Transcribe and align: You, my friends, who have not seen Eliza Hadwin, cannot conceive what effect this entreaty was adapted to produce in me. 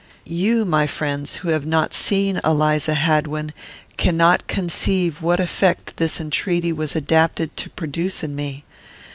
You, 0.25 0.65
my 0.65 0.87
friends, 0.87 1.35
who 1.35 1.49
have 1.49 1.67
not 1.67 1.93
seen 1.93 2.41
Eliza 2.43 2.95
Hadwin, 2.95 3.53
cannot 3.97 4.47
conceive 4.47 5.21
what 5.21 5.39
effect 5.39 5.97
this 5.97 6.19
entreaty 6.19 6.73
was 6.73 6.95
adapted 6.95 7.55
to 7.57 7.69
produce 7.69 8.23
in 8.23 8.35
me. 8.35 8.65